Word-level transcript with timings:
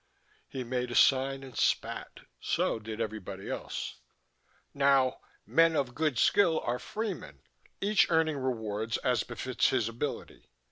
He 0.47 0.63
made 0.63 0.89
a 0.89 0.95
sign 0.95 1.43
and 1.43 1.55
spat. 1.55 2.21
So 2.39 2.79
did 2.79 2.99
everybody 2.99 3.51
else. 3.51 3.97
"Now 4.73 5.19
men 5.45 5.75
of 5.75 5.93
good 5.93 6.17
skill 6.17 6.59
are 6.61 6.79
freemen, 6.79 7.43
each 7.81 8.09
earning 8.09 8.37
rewards 8.37 8.97
as 8.97 9.21
befits 9.21 9.69
his 9.69 9.87
ability. 9.87 10.49